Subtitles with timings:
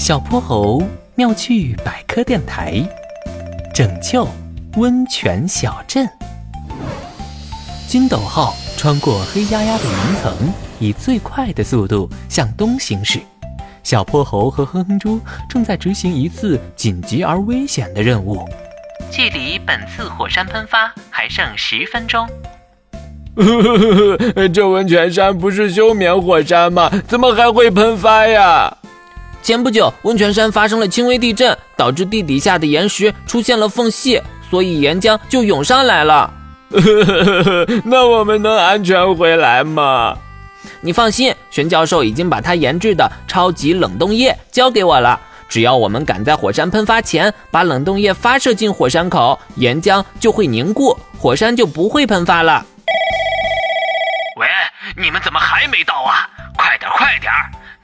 [0.00, 0.82] 小泼猴
[1.14, 2.82] 妙趣百科电台，
[3.74, 4.26] 拯救
[4.78, 6.08] 温泉小镇。
[7.86, 10.34] 金斗号穿过黑压压的云层，
[10.78, 13.20] 以最快的速度向东行驶。
[13.82, 18.48] 小泼猴和哼哼猪正在执行一次紧急而危险的任务，
[19.10, 22.26] 距离本次火山喷发还剩十分钟。
[24.54, 26.90] 这温泉山不是休眠火山吗？
[27.06, 28.78] 怎么还会喷发呀？
[29.42, 36.32] 前不久，温泉山发生了轻微地震，导致地底下的岩石出现了缝隙，所以岩浆就涌上来了。
[37.84, 40.16] 那我们能安全回来吗？
[40.82, 45.18] 你放心，玄教授已经把他研制的超级冷冻液交给我了。
[45.48, 52.64] 只要我们赶在火山喷发前把冷冻液发射进火山口，岩浆就会凝固，火山就不会喷发了。
[54.36, 54.46] 喂，
[54.96, 56.28] 你们怎么还没到啊？
[56.56, 57.32] 快点，快点！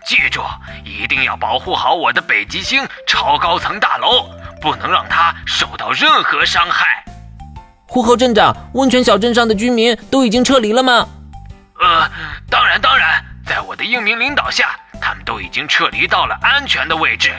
[0.06, 0.40] 记住，
[0.84, 4.30] 一定要保护好我的北极星超高层大楼，
[4.62, 7.04] 不能让它受到任何伤害。
[7.88, 11.08] 呼和镇长，温泉小镇上的居民都已经撤离了吗？
[11.80, 12.08] 呃，
[12.48, 17.32] 当然，当然，在我的英明领导下，他们都已经撤离到了安全的位置。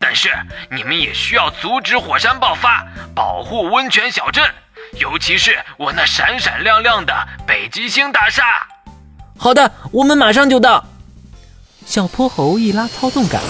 [0.00, 0.32] 但是
[0.72, 4.44] 你们也需要阻止火山爆发，保护温泉小镇，
[4.98, 7.14] 尤其是我那闪闪亮亮的
[7.46, 8.66] 北极星大厦。
[9.38, 10.84] 好的，我们马上就到。
[11.88, 13.40] 小泼猴一拉操纵杆，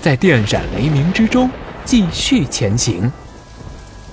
[0.00, 1.50] 在电闪雷鸣之中
[1.84, 3.10] 继续前行。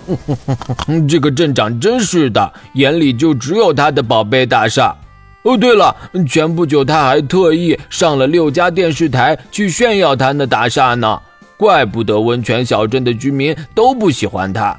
[1.07, 4.95] 这个镇长真是的，眼里就只有他的宝贝大厦。
[5.43, 5.95] 哦，对了，
[6.27, 11.21] 前不久他还特意上了六家电视台去炫耀他那大厦呢，
[11.55, 14.75] 怪不得温泉小镇的居民都不喜欢他。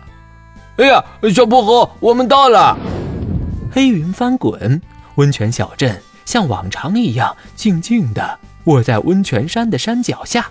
[0.79, 1.01] 哎呀，
[1.33, 2.77] 小泼猴，我们到了！
[3.71, 4.83] 黑云翻滚，
[5.15, 8.39] 温泉小镇像往常一样静静的。
[8.69, 10.51] 卧在温泉山的山脚下，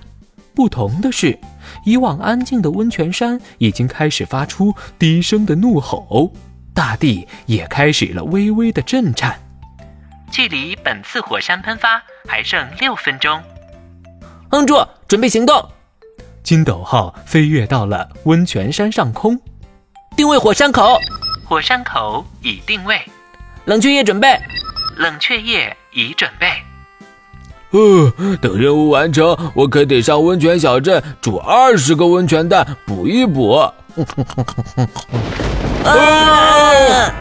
[0.55, 1.37] 不同的是，
[1.85, 6.33] 以往安静的温泉山已经开始发出低声的怒吼，
[6.73, 9.39] 大地也开始了微微的震颤。
[10.31, 13.39] 距离本次火山喷发还剩六分钟，
[14.49, 15.69] 哼住，准备行动！
[16.41, 19.39] 金斗号飞跃到了温泉山上空，
[20.15, 20.97] 定位火山口，
[21.45, 22.99] 火山口已定位，
[23.65, 24.35] 冷却液准备，
[24.95, 26.47] 冷却液已准备。
[27.77, 33.53] 呃，等任务完成，我可得上温泉小镇煮二十个温泉蛋补一补。
[35.85, 37.13] 啊！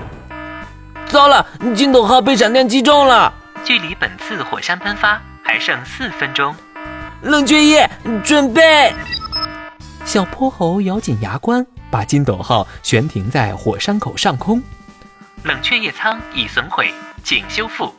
[1.06, 3.32] 糟了，金斗号被闪电击中了。
[3.64, 6.54] 距离本次火山喷发还剩四分钟，
[7.22, 7.88] 冷却液
[8.24, 8.92] 准备。
[10.04, 14.62] 小泼猴咬紧牙关，把金斗号悬停在火山口上空。
[15.42, 16.92] 冷却液舱已损毁，
[17.22, 17.92] 请修复。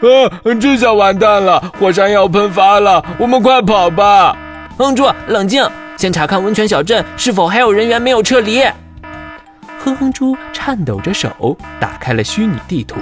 [0.00, 0.54] 啊！
[0.60, 4.36] 这下完蛋了，火山要喷发了，我们快跑吧！
[4.76, 5.66] 哼住，冷静，
[5.96, 8.62] 先查看温泉小镇是否还有人员没有撤离。
[9.78, 12.96] 哼哼猪颤抖着手打开了虚拟地图，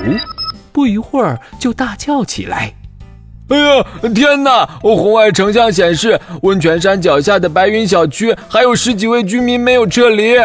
[0.73, 2.73] 不一会儿就大叫起来
[3.49, 4.69] ：“哎呀，天哪！
[4.81, 10.37] 红外成像显示，温泉山脚下的白云小区还有十几位居民没有撤离。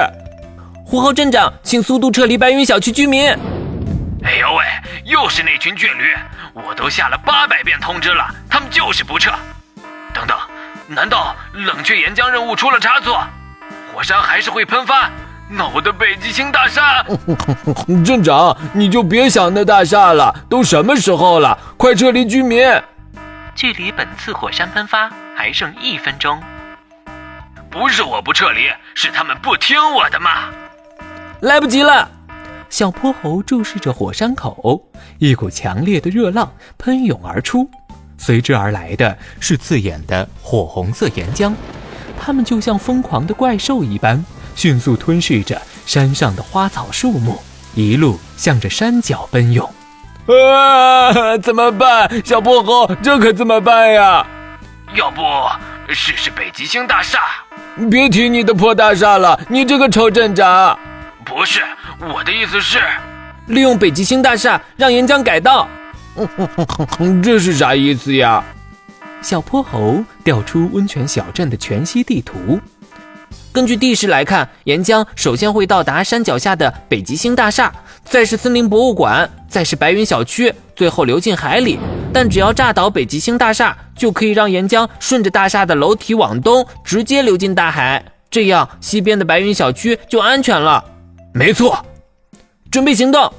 [0.85, 3.35] 呼候镇长，请速度撤离白云小区居民。”
[4.27, 4.65] 哎呦喂，
[5.05, 6.13] 又是那群倔驴！
[6.51, 9.31] 我都下了八百遍通知了，他们就是不撤。
[10.13, 10.37] 等等，
[10.85, 13.25] 难道冷却岩浆任务出了差错？
[13.93, 15.09] 火山还是会喷发？
[15.49, 17.05] 那我的北极星大厦……
[18.05, 21.57] 镇长，你就别想那大厦了，都什么时候了？
[21.77, 22.67] 快撤离居民！
[23.55, 26.43] 距离本次火山喷发还剩一分钟。
[27.71, 30.49] 不是我不撤离，是他们不听我的嘛！
[31.39, 32.11] 来不及了。
[32.69, 34.81] 小泼猴注视着火山口，
[35.19, 37.69] 一股强烈的热浪喷涌而出，
[38.17, 41.53] 随之而来的是刺眼的火红色岩浆，
[42.19, 44.23] 它们就像疯狂的怪兽一般，
[44.55, 47.39] 迅速吞噬着山上的花草树木，
[47.73, 49.67] 一路向着山脚奔涌。
[50.27, 51.37] 啊！
[51.37, 52.21] 怎么办？
[52.25, 54.27] 小泼猴，这可怎么办呀？
[54.93, 55.21] 要不
[55.93, 57.19] 试试北极星大厦？
[57.89, 60.77] 别提你的破大厦了，你这个臭镇长！
[61.23, 61.61] 不是。
[61.99, 62.77] 我的意思是，
[63.47, 65.67] 利用北极星大厦让岩浆改道。
[67.23, 68.43] 这是啥意思呀？
[69.21, 72.59] 小泼猴调出温泉小镇的全息地图。
[73.51, 77.73] 根据地势来看，岩浆首先会到达山脚下的北极星大厦，
[78.03, 81.79] 再是森林博物馆，再是白云小区，最后流进海里。
[82.13, 88.03] 但只要炸倒北极星大厦，就可以让岩浆顺着大厦的楼体往东，直接流进大海。
[88.29, 90.83] 这样，西边的白云小区就安全了。
[91.37, 91.85] 没错。
[92.71, 93.31] 准备行动！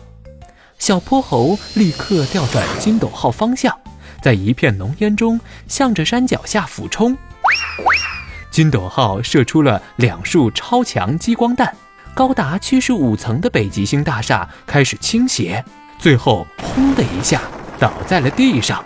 [0.78, 3.76] 小泼猴立刻调转金斗号方向，
[4.22, 7.16] 在一片浓烟中向着山脚下俯冲。
[8.52, 11.76] 金斗号射出了两束超强激光弹，
[12.14, 15.64] 高达七十五层的北极星大厦开始倾斜，
[15.98, 17.42] 最后轰的一下
[17.80, 18.84] 倒在了地上。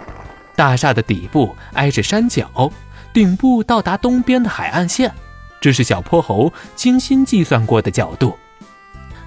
[0.56, 2.72] 大厦的底部挨着山脚，
[3.12, 5.12] 顶部到达东边的海岸线，
[5.60, 8.38] 这是小泼猴精心计算过的角度。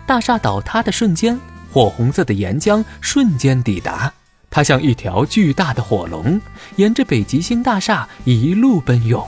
[0.07, 1.39] 大厦倒塌的瞬间，
[1.71, 4.13] 火红色的岩浆瞬间抵达，
[4.51, 6.39] 它像一条巨大的火龙，
[6.75, 9.27] 沿着北极星大厦一路奔涌，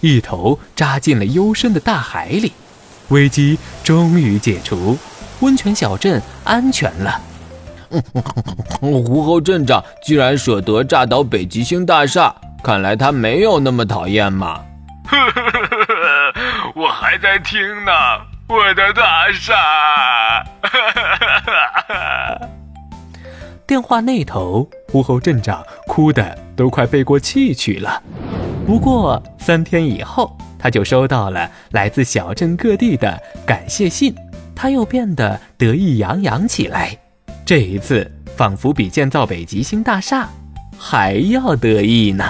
[0.00, 2.52] 一头扎进了幽深的大海里。
[3.08, 4.98] 危机终于解除，
[5.40, 7.20] 温泉小镇安全了。
[8.80, 14.62] 胡猴镇长居然舍得炸倒北极星大厦，看来他没有那么讨厌嘛。
[16.74, 17.92] 我还在听呢，
[18.48, 20.42] 我的大厦。
[23.66, 28.02] 电话那头，狐猴镇长哭得都快背过气去了。
[28.66, 34.14] 不过三天以后，他就收到了来自小镇各地的感谢信，
[34.56, 36.96] 他又变得得意洋洋起来。
[37.44, 40.26] 这一次，仿佛比建造北极星大厦
[40.78, 42.24] 还要得意呢。